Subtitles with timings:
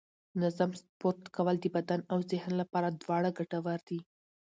[0.39, 3.99] منظم سپورت کول د بدن او ذهن لپاره دواړه ګټور دي